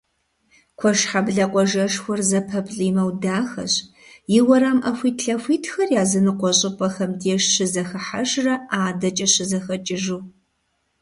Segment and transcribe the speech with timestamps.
[0.79, 3.73] Куэшхьэблэ къуажэшхуэр зэпэплIимэу дахэщ,
[4.37, 8.53] и уэрам Iэхуитлъэхуитхэр языныкъуэ щIыпIэхэм деж щызэхыхьэжрэ
[8.85, 10.19] адэкIэ щызэхэкIыжу.